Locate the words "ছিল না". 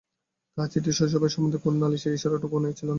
2.71-2.89